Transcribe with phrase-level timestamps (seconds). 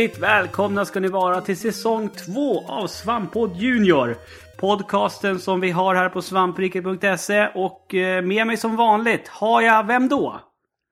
[0.00, 4.16] Hjärtligt välkomna ska ni vara till säsong 2 av Svamppodd Junior.
[4.60, 9.86] Podcasten som vi har här på svampriket.se och eh, med mig som vanligt har jag,
[9.86, 10.40] vem då?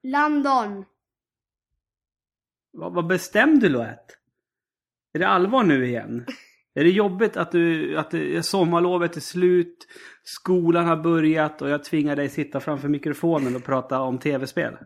[0.03, 0.85] London.
[2.73, 4.05] Vad, vad bestämd du lät?
[5.13, 6.25] Är det allvar nu igen?
[6.73, 9.87] Är det jobbigt att, du, att det, sommarlovet är slut,
[10.23, 14.77] skolan har börjat och jag tvingar dig sitta framför mikrofonen och prata om tv-spel?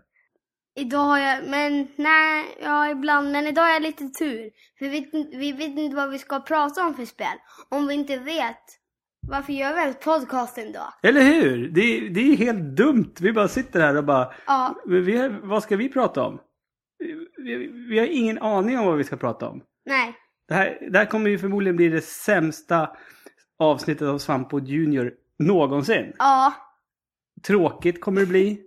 [0.76, 4.52] Idag har jag, men nej, ja ibland, men idag har jag lite tur.
[4.80, 7.38] För vi, vi vet inte vad vi ska prata om för spel.
[7.70, 8.58] Om vi inte vet,
[9.28, 10.94] varför gör vi ens podcasten då?
[11.10, 11.68] Eller hur?
[11.68, 13.14] Det, det är helt dumt.
[13.20, 14.34] Vi bara sitter här och bara...
[14.48, 16.40] Ja, vi, vad ska vi prata om?
[17.38, 19.64] Vi, vi har ingen aning om vad vi ska prata om.
[19.86, 20.14] nej.
[20.48, 22.90] Det här, det här kommer ju förmodligen bli det sämsta
[23.60, 26.14] avsnittet av Svamppodd Junior någonsin.
[26.18, 26.54] Ja,
[27.48, 28.62] Tråkigt kommer det bli.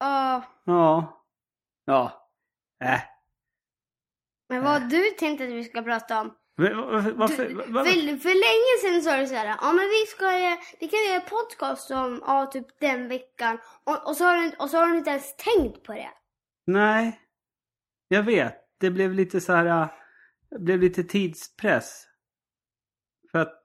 [0.00, 0.42] ja.
[0.66, 1.22] Ja.
[1.84, 2.28] Ja.
[2.84, 3.00] Äh.
[4.48, 6.26] Men vad har du tänkt att vi ska prata om?
[6.58, 7.44] Va- va- Varför?
[7.48, 10.26] Du, för, för länge sedan sa du såhär, ja men vi ska
[10.80, 13.58] vi kan göra podcast om, ja typ den veckan.
[13.84, 16.10] Och, och, så har du, och så har du inte ens tänkt på det.
[16.64, 17.20] Nej.
[18.08, 18.56] Jag vet.
[18.78, 19.66] Det blev lite så här...
[19.66, 19.88] äh,
[20.50, 22.06] Det blev lite tidspress.
[23.30, 23.62] För att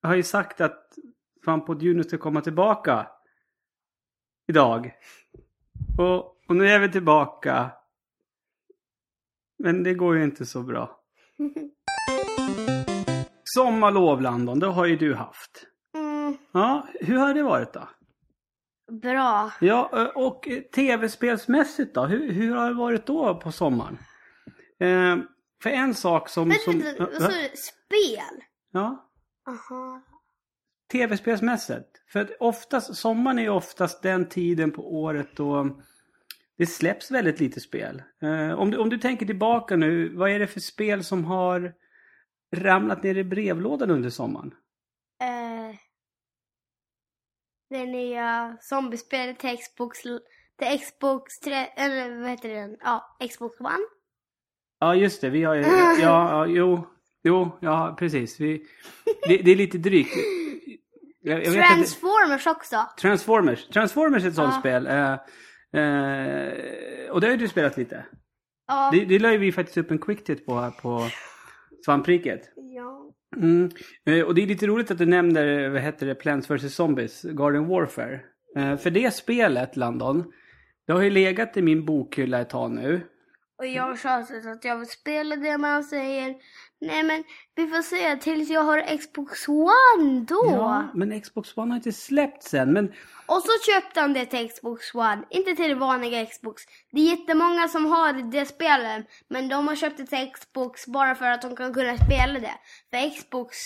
[0.00, 0.92] jag har ju sagt att
[1.44, 3.08] Svamppodd Junior ska komma tillbaka.
[4.48, 4.94] Idag.
[5.98, 7.70] Och, och nu är vi tillbaka.
[9.58, 11.00] Men det går ju inte så bra.
[13.44, 15.66] Sommarlov Landon, det har ju du haft.
[15.94, 17.88] Mm, Ja, hur har det varit då?
[19.02, 19.52] bra.
[19.60, 22.04] Ja, och tv-spelsmässigt då?
[22.04, 23.98] Hur, hur har det varit då på sommaren?
[24.80, 25.16] Eh,
[25.62, 26.48] för en sak som...
[26.48, 27.48] Men som vänta, vad sa du?
[27.56, 28.42] Spel?
[28.72, 29.08] ja,
[29.48, 30.02] Aha.
[30.92, 32.02] Tv-spelsmässigt.
[32.08, 35.80] För att oftast, sommaren är oftast den tiden på året då
[36.58, 38.02] det släpps väldigt lite spel.
[38.22, 41.74] Eh, om, du, om du tänker tillbaka nu, vad är det för spel som har
[42.56, 44.54] ramlat ner i brevlådan under sommaren?
[45.22, 45.76] Eh,
[47.70, 52.76] det nya zombiespelet till Xbox, till Xbox 3, eller vad heter den?
[52.80, 53.86] Ja, Xbox One.
[54.80, 55.30] Ja, just det.
[55.30, 55.62] Vi har ju...
[56.00, 56.86] Ja, ja jo.
[57.22, 58.40] Jo, ja precis.
[58.40, 58.66] Vi,
[59.28, 60.16] det, det är lite drygt.
[61.28, 62.76] Jag, jag vet att Transformers också.
[63.00, 63.68] Transformers.
[63.68, 64.60] Transformers är ett sånt Ja.
[64.60, 64.86] spel.
[64.86, 65.12] Eh,
[65.82, 68.04] eh, och det har ju du spelat lite.
[68.66, 68.90] Ja.
[68.92, 71.02] Det, det la ju vi faktiskt upp en quick-tit på här på
[71.84, 72.40] Svampriket.
[72.56, 73.02] ja.
[73.36, 73.70] Mm.
[74.06, 77.22] Eh, och det är lite roligt att du nämner, vad heter det, Plants vs Zombies,
[77.22, 78.20] Garden Warfare.
[78.82, 80.32] För det spelet, Landon,
[80.86, 83.00] det har ju legat i min bokhylla ett tag nu.
[83.58, 86.34] Och jag har tjatat att jag vill spela det man säger.
[86.80, 90.44] Nej men vi får se tills jag har Xbox One då.
[90.50, 92.72] Ja, men Xbox One har inte släppts än.
[92.72, 92.86] Men
[93.26, 96.62] Och så köpte han det till Xbox One, inte till det vanliga Xbox.
[96.92, 101.14] Det är jättemånga som har det spelet, men de har köpt det till Xbox bara
[101.14, 102.54] för att de kan kunna spela det.
[102.90, 103.56] För Xbox,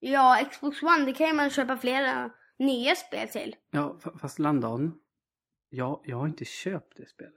[0.00, 3.56] ja Xbox One, det kan ju man köpa flera nya spel till.
[3.70, 4.92] Ja, fa- fast Landon.
[5.68, 7.34] Jag, jag har inte köpt det spelet.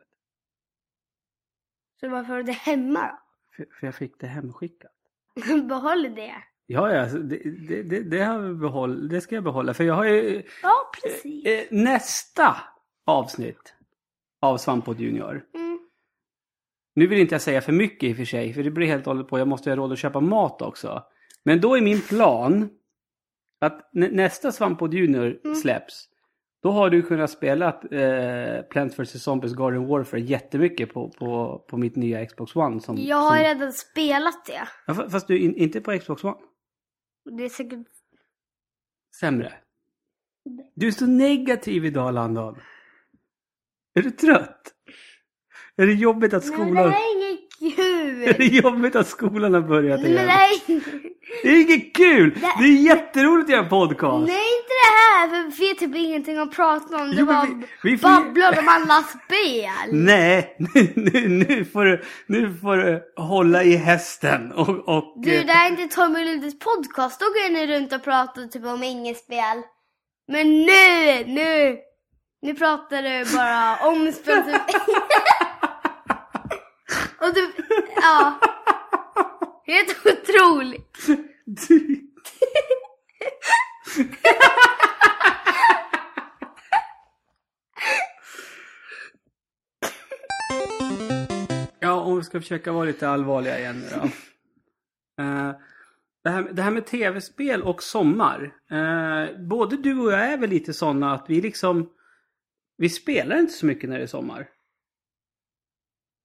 [1.99, 3.19] Så varför har du det hemma
[3.57, 4.91] För, för jag fick det hemskickat.
[5.69, 6.34] Behåll det.
[6.66, 7.38] Ja, ja, alltså, det,
[7.68, 9.73] det, det, det, har vi behåll, det ska jag behålla.
[9.73, 11.45] För jag har ju Ja, precis.
[11.45, 12.57] eh, nästa
[13.06, 13.73] avsnitt
[14.41, 15.45] av Svamppodd Junior.
[15.53, 15.79] Mm.
[16.95, 19.07] Nu vill inte jag säga för mycket i och för sig, för det blir helt
[19.07, 19.40] och hållet på.
[19.40, 21.03] Jag måste ha råd att köpa mat också.
[21.44, 22.69] Men då är min plan
[23.62, 25.56] att nä- nästa Svamppodd Junior Mm.
[25.56, 26.09] släpps.
[26.63, 31.78] Då har du kunnat spela eh, Plants vs Zombies Garden Warfare jättemycket på, på, på
[31.78, 32.81] mitt nya Xbox One.
[32.81, 34.68] Som, Jag har som, redan spelat det.
[34.88, 36.38] ja, fa- fast du in, inte på Xbox One.
[37.31, 37.88] Det är säkert...
[39.19, 39.53] Sämre.
[40.75, 42.59] Du är så negativ idag Landon.
[43.94, 44.74] Är du trött?
[45.75, 46.94] Är det jobbigt att skolan...
[47.15, 47.26] inget
[47.59, 48.24] kul!
[48.27, 50.30] Är det jobbigt att skolan har börjat det igen?
[50.30, 50.48] är...
[51.44, 52.39] Det är inget kul!
[52.59, 54.27] Det är jätteroligt att göra podcast!
[54.27, 55.27] Nej, inte det här!
[55.30, 57.09] För vi vet typ ingenting att prata om.
[57.09, 59.89] Det Jo, var vi- vi får- babblar om alla spel.
[59.92, 64.69] Nej, nu, nu, nu, får du, nu får du hålla i hästen och...
[64.98, 67.19] och Du, det här är inte Tommy Ludes podcast.
[67.19, 69.62] Då går ni runt och pratar typ om inget spel.
[70.27, 71.77] Men nu, nu!
[72.42, 74.44] Nu pratar du bara om spel.
[74.44, 74.81] Typ.
[77.21, 77.51] och du,
[78.07, 78.39] ja.
[79.65, 81.07] Helt otroligt.
[81.45, 82.04] du,
[91.80, 94.04] Ja, om vi ska försöka vara lite allvarliga igen nu då.
[95.24, 95.51] Eh,
[96.24, 98.53] det, här, det här med tv-spel och sommar.
[98.71, 101.89] Eh, både du och jag är väl lite sådana att vi liksom...
[102.77, 104.48] Vi spelar inte så mycket när det är sommar.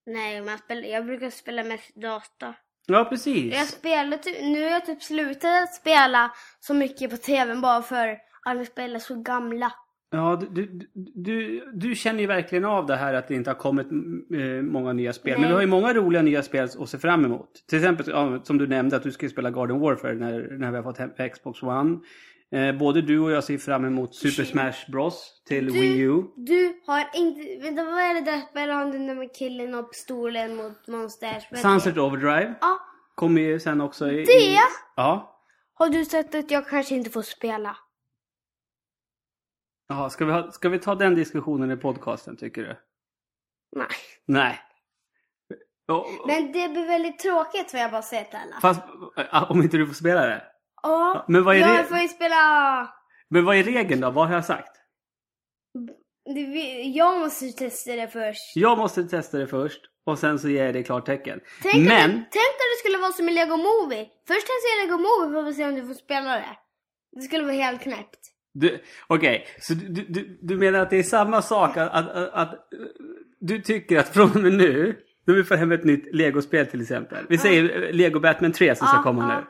[0.05, 0.45] Nej, men men.
[0.45, 0.89] Men, att du du att vi.
[0.89, 2.55] Vi spelar men jag, spelar, brukar spela mest data.
[2.87, 3.53] Ja, precis.
[3.53, 7.81] Jag spelar typ, nu har jag typ slutat att spela så mycket på tvn bara
[7.81, 9.73] för alla spel är så gamla.
[10.11, 13.55] Ja, du, du, du, du känner ju verkligen av det här att det inte har
[13.55, 13.87] kommit
[14.33, 15.33] eh, många nya spel.
[15.33, 15.49] Men Nej.
[15.49, 17.49] vi har ju många roliga nya spel att se fram emot.
[17.69, 20.77] Till exempel ja, som du nämnde att du ska spela Garden Warfare när, när vi
[20.77, 21.99] har fått hem Xbox One.
[22.53, 26.23] Eh, både du och jag ser fram emot Super Smash Bros till Du- Wii U.
[26.35, 31.43] Du har inte, vänta vad är det där där med killen och pistolen mot monsters?
[31.61, 31.97] Sunset?
[31.97, 32.79] Overdrive Ja,
[33.15, 34.11] kommer ju sen också.
[34.11, 34.31] I, Det?
[34.31, 34.57] I,
[34.95, 35.39] ja.
[35.73, 37.77] har du sett att jag kanske inte får spela?
[39.87, 42.75] Jaha, ska vi, ha, ska vi ta den diskussionen i podcasten tycker du?
[43.75, 43.87] Nej.
[44.25, 44.59] Nej.
[46.27, 48.59] Men det blir väldigt tråkigt får jag bara till alla.
[48.61, 48.81] Fast
[49.33, 50.43] äh, om inte du får spela det?
[50.83, 52.93] Ja, Men vad är jag får ju spela...
[53.29, 54.11] Men vad är regeln då?
[54.11, 54.77] Vad har jag sagt?
[56.93, 58.55] Jag måste testa det först.
[58.55, 61.39] Jag måste testa det först och sen så ger jag dig klartecken.
[61.61, 64.07] Tänk, Men, att, det- tänk att det skulle vara som i Lego Movie.
[64.27, 66.57] Först testar jag Lego Movie för att se om du får spela det.
[67.11, 68.19] Det skulle vara helt knäppt.
[69.07, 72.67] okej, så du, du, du menar att det är samma sak att, att, att, att
[73.39, 74.95] du tycker att från och med nu,
[75.25, 77.25] när vi får hem ett nytt Lego-spel till exempel.
[77.29, 79.39] Vi säger uh, Lego Batman 3 som ska komma ja.
[79.39, 79.45] nu.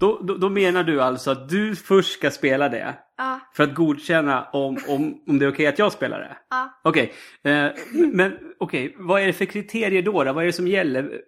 [0.00, 3.74] Då, då, då menar du alltså att du först ska spela det Ja, för att
[3.74, 6.36] godkänna om, om, om det är okej att jag spelar det?
[6.50, 6.80] ja.
[6.84, 7.12] Okej,
[7.44, 7.66] eh,
[8.12, 10.32] men okej, vad är det för kriterier då, då?
[10.32, 11.20] Vad är det som gäller?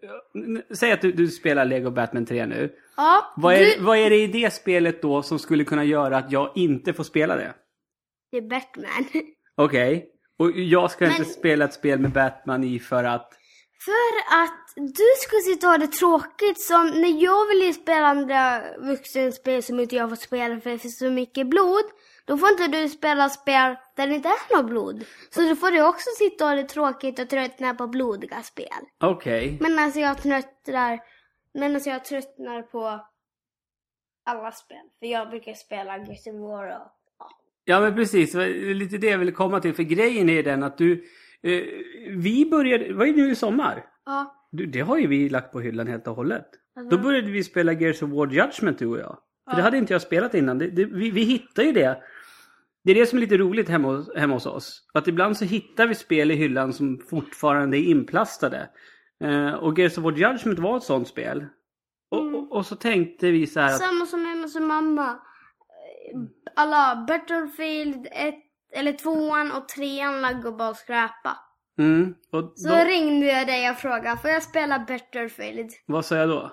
[0.75, 2.71] Säg att du, du spelar Lego Batman 3 nu.
[2.97, 6.17] Ja, Vad är, du, vad är det i det spelet då som skulle kunna göra
[6.17, 7.55] att jag inte får spela det?
[8.31, 9.23] det är Batman.
[9.57, 10.09] Okej,
[10.39, 13.33] och jag ska inte Men- spela ett spel med Batman i för att...
[13.85, 18.07] För att du ska sitta och ha det tråkigt som när jag vill ju spela
[18.07, 21.85] andra vuxenspel som inte jag får spela för det finns så mycket blod.
[22.25, 25.05] Då får inte du spela spel där det inte är något blod.
[25.31, 28.83] Så då får du också sitta och ha det tråkigt och tröttna på blodiga spel.
[29.01, 29.59] Okej.
[29.61, 31.01] Men alltså jag tröttnar,
[31.55, 33.01] men alltså jag tröttnar på
[34.25, 34.77] alla spel.
[34.99, 36.73] För jag brukar spela of War och
[37.19, 37.29] ja.
[37.65, 39.75] Ja men precis, det var lite det jag ville komma till.
[39.75, 41.05] För grejen är den att du...
[41.43, 41.63] Eh,
[42.17, 43.85] vi började, det var ju nu i sommar.
[44.07, 44.49] Ja.
[44.53, 46.47] Du, det har ju vi lagt på hyllan helt och hållet.
[46.77, 46.97] Alltså.
[46.97, 49.19] Då började vi spela Gears of War Judgment du och jag.
[49.51, 49.65] För det Ja.
[49.65, 50.59] hade inte jag spelat innan.
[50.59, 52.03] Det, det, vi, vi hittar ju det.
[52.85, 54.87] Det är det som är lite roligt hemma hos, hemma hos oss.
[54.95, 58.69] Att ibland så hittar vi spel i hyllan som fortfarande är inplastade.
[59.25, 61.47] Eh, och Gears of War Judgment var ett sånt spel.
[62.11, 62.35] Och, Mm.
[62.35, 63.79] och, och så tänkte vi så här att...
[63.81, 65.19] Samma som hemma hos mamma.
[66.57, 68.35] Alla Battlefield 1
[68.73, 69.11] eller 2
[69.59, 71.37] och 3 låg bara och skräpa.
[71.79, 75.71] Mm, och Så då, ringde jag dig och frågade, får jag spela Battlefield?
[75.87, 76.53] vad sa jag då?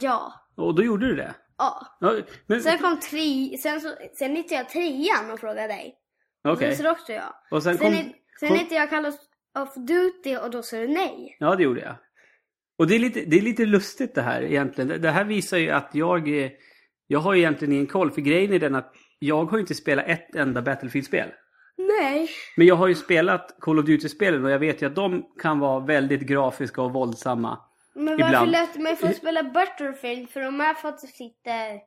[0.00, 0.32] Ja.
[0.56, 1.34] Och då gjorde du det?
[1.58, 1.86] Ja.
[2.00, 2.12] Ja,
[2.46, 3.88] men, Sen kom tre, sen, så,
[4.18, 5.94] sen hittade jag trean och frågade dig.
[6.48, 6.76] Okej.
[6.76, 7.34] Så sa också ja.
[7.50, 7.94] Och sen Sen, kom...
[7.94, 9.06] hit- sen kom- hittade jag Call
[9.58, 11.36] of Duty och då sa du nej.
[11.40, 11.94] Ja, det gjorde jag.
[12.78, 14.88] Och det är lite, det är lite lustigt det här egentligen.
[14.88, 16.50] Det- Det här visar ju att jag...
[17.06, 18.10] Jag har egentligen ingen koll.
[18.10, 21.28] För grejen är den att jag har ju inte spelat ett enda Battlefield-spel.
[21.76, 22.28] Nej.
[22.56, 25.58] Men jag har ju spelat Call of Duty-spelen och jag vet ju att de kan
[25.58, 27.58] vara väldigt grafiska och våldsamma.
[27.94, 28.50] Men varför Ibland.
[28.50, 30.30] lät mig få spela Battlefield?
[30.30, 31.80] För de är faktiskt inte...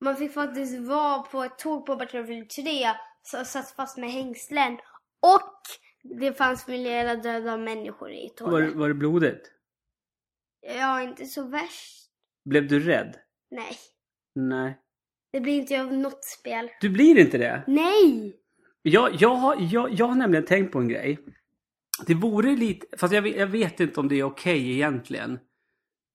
[0.00, 2.64] Man fick faktiskt vara på ett tåg på Battlefield 3
[3.22, 4.72] så satt fast med hängslen.
[5.22, 5.60] Och
[6.18, 8.74] det fanns flera döda människor i Var, tåget.
[8.74, 9.50] var det blodigt?
[10.60, 12.10] Ja, inte så värst.
[12.44, 13.16] Blev du rädd?
[13.50, 13.76] Nej.
[14.34, 14.78] Nej.
[15.32, 16.70] Det blir inte av något spel.
[16.80, 17.62] Du blir inte det?
[17.66, 18.37] Nej!
[18.82, 21.18] Jag, jag, jag, jag har nämligen tänkt på en grej.
[22.06, 25.38] Det vore lite, fast jag, vet- jag vet inte om det är okej egentligen.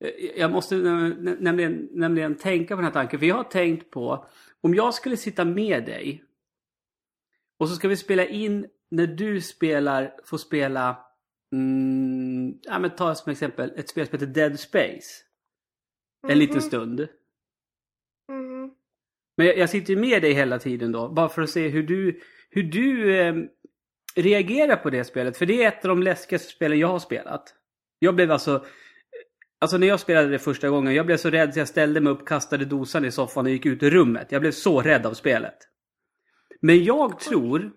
[0.04, 3.20] Eh, Jag måste nä- nämligen, nämligen tänka på den här tanken.
[3.20, 4.28] För jag har tänkt på,
[4.62, 6.24] om jag skulle sitta med dig.
[7.60, 10.98] Och så ska vi spela in när du spelar, får spela,
[11.54, 15.24] mm, ja men ta som exempel ett spel som heter Dead Space.
[16.28, 16.62] En liten Mhm.
[16.62, 17.00] stund.
[18.30, 18.72] Mhm.
[19.38, 21.84] Men jag, jag sitter ju med dig hela tiden då, bara för att se hur
[21.84, 22.20] du,
[22.54, 23.36] hur du eh,
[24.16, 25.38] reagerar på det spelet.
[25.38, 27.54] För det är ett av de läskigaste spelen jag har spelat.
[28.00, 28.66] Jag blev alltså,
[29.62, 32.14] alltså när jag spelade det första gången, jag blev så rädd så jag ställde mig
[32.14, 34.32] upp, kastade dosan i soffan och gick ut ur rummet.
[34.32, 35.58] Jag blev så rädd av spelet.
[36.62, 37.72] Men jag tror,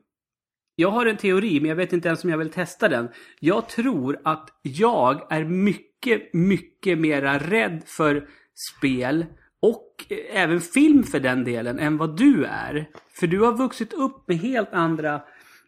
[0.76, 3.08] jag har en teori men jag vet inte ens om jag vill testa den.
[3.40, 8.28] Jag tror att jag är mycket, mycket mera rädd för
[8.76, 9.26] spel
[9.68, 12.86] och även film för den delen än vad du är.
[13.20, 15.20] För du har vuxit upp med helt andra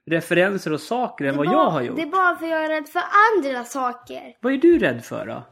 [0.07, 1.97] referenser och saker än vad är jag bara- har gjort.
[1.97, 3.03] Det är bara för jag är rädd för
[3.37, 4.37] andra saker.
[4.41, 5.43] Vad är du rädd för då?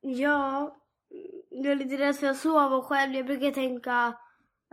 [0.00, 0.76] Ja,
[1.50, 3.14] jag är lite rädd för att sova själv.
[3.14, 4.12] Jag brukar tänka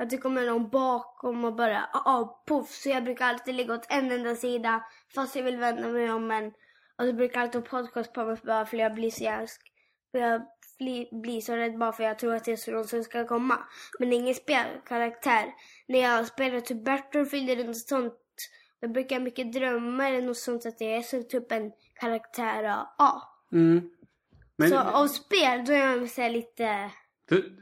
[0.01, 2.69] att det kommer någon bakom och bara ah, ah, poff.
[2.69, 4.83] Så jag brukar alltid ligga åt en enda sida
[5.15, 6.27] fast jag vill vända mig om.
[6.27, 6.45] Men
[6.97, 9.47] Och så brukar alltid podcast på mig bara för jag blir så jävla...
[10.11, 10.41] För jag
[10.79, 13.27] blir, blir så rädd bara för jag tror att det är så någon som ska
[13.27, 13.59] komma.
[13.99, 15.45] Men ingen spelkaraktär.
[15.87, 18.13] När jag spelar typ Battlefield eller något sånt.
[18.81, 22.63] Då brukar jag mycket drömma eller något sånt att det är så typ en karaktär.
[22.97, 23.21] Ja.
[23.51, 23.89] Mm.
[24.57, 26.91] Men, Så av spel då är jag så lite...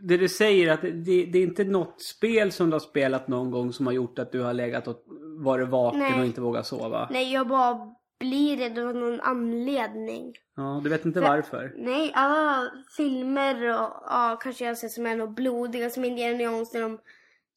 [0.01, 3.51] det du säger att det, det är inte något spel som du har spelat någon
[3.51, 5.03] gång som har gjort att du har legat och
[5.43, 6.19] varit vaken Nej.
[6.19, 7.07] och inte vågat sova?
[7.11, 10.33] Nej, jag bara blir rädd av någon anledning.
[10.55, 11.73] Ja, du vet inte För- varför?
[11.77, 16.73] Nej, alla filmer och ja, kanske jag sett som är något blodiga som Indiana Jones
[16.73, 16.99] när de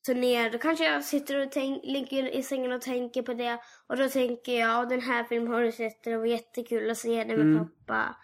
[0.06, 0.50] turnerar.
[0.50, 3.58] Då kanske jag sitter och tänk, ligger i sängen och tänker på det.
[3.86, 6.98] Och då tänker jag, ja den här filmen har du sett, det var jättekul att
[6.98, 7.58] se den med Mm.
[7.86, 8.16] pappa.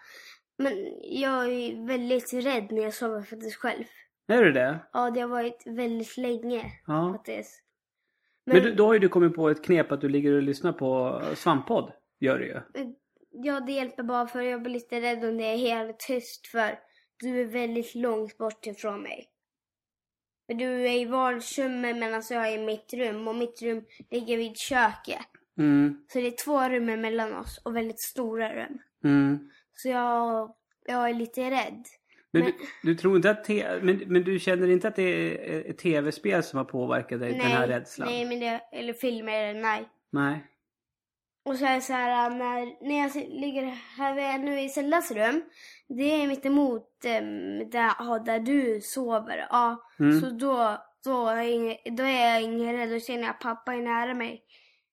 [0.57, 3.83] Men jag är väldigt rädd när jag sover faktiskt själv.
[4.27, 4.79] Är du det?
[4.93, 7.13] Ja, det har varit väldigt länge Ja.
[7.13, 7.63] faktiskt.
[8.45, 10.73] Men, du, då har ju du kommit på ett knep att du ligger och lyssnar
[10.73, 11.91] på Svamppodd.
[12.19, 12.61] Gör du ju.
[13.31, 16.79] Ja, det hjälper bara för jag blir lite rädd om det är helt tyst för
[17.19, 19.29] du är väldigt långt bort ifrån mig.
[20.47, 24.37] För du är i vardagsrummet medan jag är i mitt rum och mitt rum ligger
[24.37, 25.27] vid köket.
[25.57, 26.05] Mm.
[26.13, 28.77] Så det är två rum mellan oss och väldigt stora rum.
[29.03, 29.49] Mm.
[29.73, 30.55] Så jag,
[30.85, 31.85] jag är lite rädd.
[32.31, 32.51] Men, Men-
[32.83, 35.01] Du, du tror inte att te, men, men du känner inte att det
[35.55, 38.07] är ett tv-spel som har påverkat dig, den här rädslan?
[38.07, 39.89] nej, men det, eller filmer, nej.
[40.09, 40.45] Nej.
[41.47, 43.63] Och så är det så här när, när jag ligger
[43.97, 45.43] här nu i Sellas rum.
[45.87, 49.47] Det är mitt emot um, där, där du sover.
[49.49, 50.21] Ja, Mm.
[50.21, 52.89] så då, då, är jag då är jag ingen rädd.
[52.89, 54.43] Då känner jag att pappa är nära mig.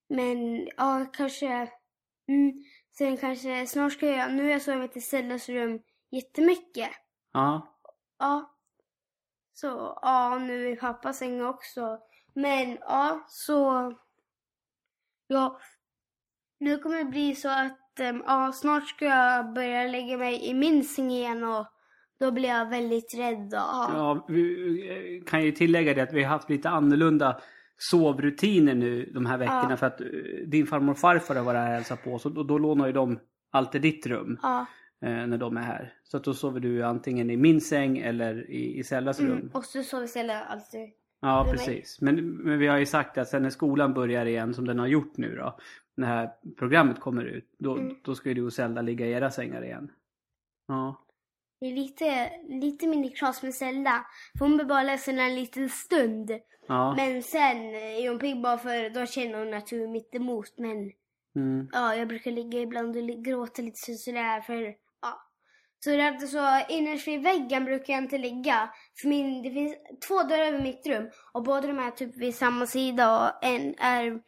[0.08, 1.46] Men ja, kanske.
[2.28, 2.52] Mm,
[2.98, 4.34] sen kanske snart ska jag.
[4.34, 5.80] Nu har jag sovit i Sellas rum
[6.10, 6.90] jättemycket.
[7.32, 7.78] Ja.
[8.18, 8.54] Ja.
[9.54, 11.98] Så ja, nu är pappas säng också.
[12.34, 13.92] Men ja, så.
[15.26, 15.60] Ja.
[16.60, 20.54] Nu kommer det bli så att em, ja, snart ska jag börja lägga mig i
[20.54, 21.66] min säng igen och
[22.20, 23.44] då blir jag väldigt rädd.
[23.44, 24.24] Och, ja.
[24.28, 27.40] Vi eh, kan ju tillägga det att vi har haft lite annorlunda
[27.76, 29.76] sovrutiner nu de här veckorna Ja.
[29.76, 30.06] för att eh,
[30.46, 32.18] din farmor och farfar har varit här och hälsat på.
[32.18, 33.20] Så då, då lånar ju de
[33.52, 34.66] alltid ditt rum ja.
[35.04, 35.92] eh, när de är här.
[36.04, 39.32] Så att då sover du antingen i min säng eller i, i Sellas rum.
[39.32, 39.50] Mm.
[39.52, 40.88] Och så sover Stella alltid.
[41.20, 42.00] Ja, precis.
[42.00, 44.86] Men, men vi har ju sagt att sen när skolan börjar igen, som den har
[44.86, 45.58] gjort nu då,
[45.96, 47.96] det här programmet kommer ut, då, Mm.
[48.04, 49.90] då ska ju du och Zelda ligga i era sängar igen.
[50.68, 51.00] Ja.
[51.60, 54.06] Det är lite, lite mindre kras med Zelda.
[54.38, 56.30] För hon blir bara ledsen en liten stund.
[56.68, 56.94] Ja.
[56.96, 60.54] Men sen är hon pigg bara för då känner hon att du är mitt emot.
[60.58, 60.92] Men
[61.36, 61.68] Mm.
[61.72, 64.62] Ja, jag brukar ligga ibland och gråta lite så- sådär för,
[65.02, 65.20] ja.
[65.84, 68.70] Så det är alltid så, innerst vid väggen brukar jag inte ligga.
[69.00, 69.76] För min, det finns
[70.08, 73.74] två dörrar över mitt rum och båda de är typ vid samma sida och en
[73.78, 74.20] är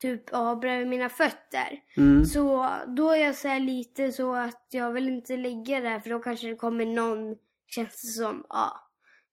[0.00, 1.80] typ ja, bredvid mina fötter.
[1.96, 2.24] Mm.
[2.24, 6.10] Så då är jag så här lite så att jag vill inte ligga där för
[6.10, 7.36] då kanske det kommer någon,
[7.66, 8.84] känns det som, ja.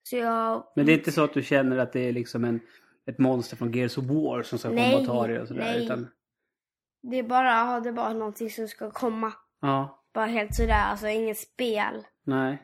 [0.03, 0.63] Så jag...
[0.75, 2.59] Men det är inte så att du känner att det är liksom en,
[3.07, 5.61] ett monster från Gears of War som ska komma och ta dig och sådär?
[5.63, 5.85] nej.
[5.85, 6.07] Utan,
[7.01, 9.33] Det är bara, ja, det är bara någonting som ska komma.
[9.61, 12.05] ja, Bara helt sådär, alltså inget spel.
[12.23, 12.61] nej.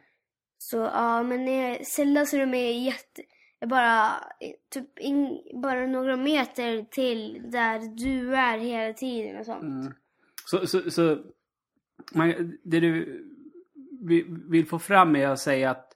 [0.58, 3.22] Så ja, men eh, Zeldas rum är jätte...
[3.62, 4.10] är bara
[4.74, 9.62] typ in, bara några meter till där du är hela tiden och sånt.
[9.64, 9.94] Mm.
[10.46, 11.18] Så, så, så
[12.14, 13.22] man, det du
[14.02, 15.94] vi- vill få fram är att säga att,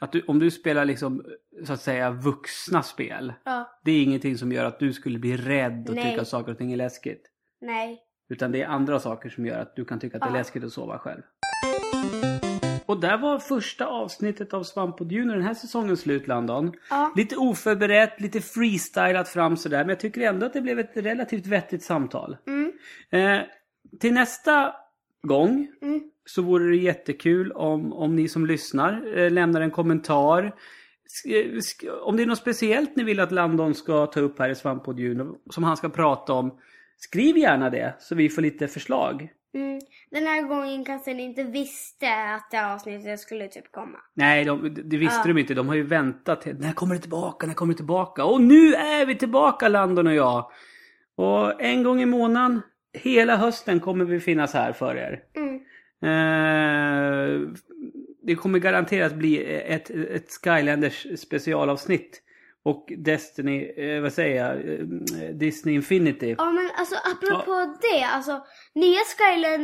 [0.00, 1.24] att du, om du spelar liksom
[1.64, 3.32] så att säga vuxna spel.
[3.44, 6.04] Ja, Det är ingenting som gör att du skulle bli rädd och Nej.
[6.10, 7.22] tycka att saker och ting är läskigt.
[7.60, 8.04] nej.
[8.30, 10.38] Utan det är andra saker som gör att du kan tycka att det är Ja.
[10.38, 11.22] läskigt att sova själv.
[12.88, 16.72] Och där var första avsnittet av Svamppodd Junior den här säsongen slut, Landon.
[16.90, 19.78] Ja, Lite oförberett, lite freestylat fram sådär.
[19.78, 22.36] Men jag tycker ändå att det blev ett relativt vettigt samtal.
[22.46, 22.72] mm,
[23.10, 23.40] Eh,
[24.00, 24.74] till nästa
[25.22, 30.54] gång mm, så vore det jättekul om, om ni som lyssnar eh, lämnar en kommentar.
[31.24, 34.54] Sk- om det är något speciellt ni vill att Landon ska ta upp här i
[34.54, 36.58] Svamppodd Junior som han ska prata om.
[36.96, 39.28] Skriv gärna det så vi får lite förslag.
[39.54, 39.80] Mm.
[40.10, 43.98] Den här gången kanske ni inte visste att det här avsnittet skulle typ komma.
[44.14, 45.34] Nej, de, det visste Ja.
[45.34, 45.54] de inte.
[45.54, 46.46] De har ju väntat.
[46.58, 47.46] När kommer det tillbaka?
[47.46, 48.24] När kommer det tillbaka?
[48.24, 50.50] Och nu är vi tillbaka Landon och jag.
[51.16, 52.60] Och en gång i månaden,
[52.92, 55.22] hela hösten kommer vi finnas här för er.
[55.36, 55.54] Mm.
[56.02, 57.48] Eh,
[58.22, 62.22] det kommer garanterat bli ett, ett Skylanders specialavsnitt.
[62.64, 66.34] Och Destiny, eh, vad säger jag, eh, Disney Infinity.
[66.38, 68.40] Ja men alltså apropå det, alltså
[68.74, 68.98] nya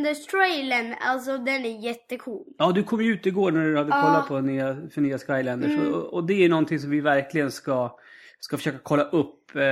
[0.05, 2.45] Skylanders-trailern, alltså den är jättecool.
[2.59, 4.03] Ja, du kom ju ut igår när du hade Ja.
[4.03, 5.71] kollat på nya, för nya Skylanders.
[5.73, 5.95] Mm.
[5.95, 7.99] Och, och det är någonting som vi verkligen ska,
[8.41, 9.57] ska försöka kolla upp.
[9.57, 9.63] Eh,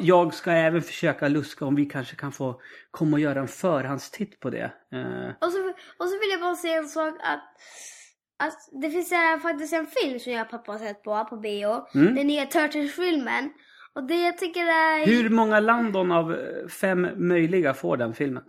[0.00, 2.60] jag ska även försöka luska om vi kanske kan få
[2.90, 4.72] komma och göra en förhandstitt på det.
[4.92, 5.58] Eh, Och så,
[5.98, 7.44] och så vill jag bara säga en sak att,
[8.38, 11.36] att det finns äh, faktiskt en film som jag och pappa har sett på, på
[11.36, 11.86] bio.
[11.94, 12.14] Mm.
[12.14, 13.50] Den nya Turtles-filmen.
[13.94, 15.06] Och det jag tycker är...
[15.06, 18.42] hur många Landon av eh, fem möjliga får den filmen?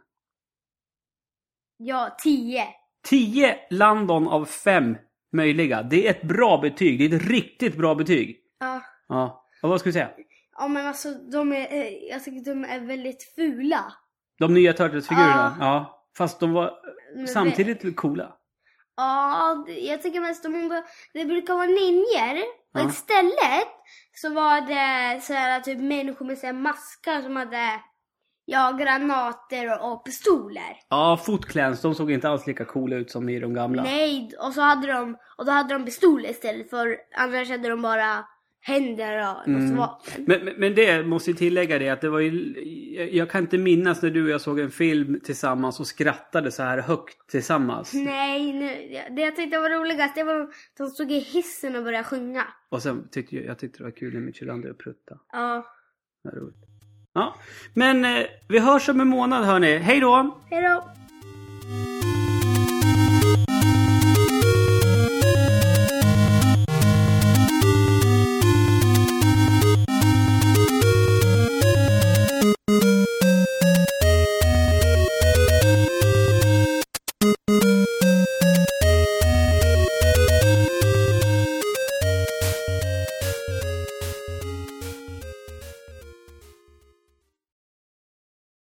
[1.77, 2.63] Ja, tio.
[3.07, 4.97] 10 Landon av fem
[5.33, 5.83] möjliga.
[5.83, 6.99] Det är ett bra betyg.
[6.99, 8.37] Det är ett riktigt bra betyg.
[8.59, 8.81] Ja.
[9.07, 9.45] Ja.
[9.61, 10.09] Och vad ska vi säga?
[10.57, 13.93] Ja men alltså de är, eh, jag tycker de är väldigt fula.
[14.39, 15.57] De nya Turtles-figurerna?
[15.59, 15.65] Ja.
[15.65, 16.05] Ja.
[16.17, 16.73] Fast de var
[17.15, 18.38] Men samtidigt coola.
[18.99, 22.43] Ja, jag tycker mest de andra, det brukar vara ninjor.
[22.73, 22.89] Och Ja.
[22.89, 23.67] istället
[24.13, 27.81] så var det så här typ människor med så här maskar som hade
[28.45, 30.77] ja, granater och, och pistoler.
[30.89, 33.83] Ja, Foot Clans, de såg inte alls lika coola ut som i de gamla.
[33.83, 37.81] Nej, och så hade de, och då hade de pistoler istället för annars hade de
[37.81, 38.25] bara
[38.61, 40.23] händer och, och så vapen.
[40.27, 43.57] Men, men, men det måste jag tillägga det att det var ju, jag, kan inte
[43.57, 47.93] minnas när du och jag såg en film tillsammans och skrattade så här högt tillsammans.
[47.93, 48.67] Nej, nu,
[49.15, 52.43] det jag tyckte var roligast det var de stod i hissen och började sjunga.
[52.69, 55.19] Och sen tyckte jag, jag tyckte det var kul när Michelangelo pruttade.
[55.31, 55.65] Ja.
[56.23, 56.65] Det var roligt.
[57.13, 57.35] Ja,
[57.73, 59.77] men eh, vi hörs om en månad hörni.
[59.77, 60.39] Hej då!
[60.49, 60.98] Hejdå!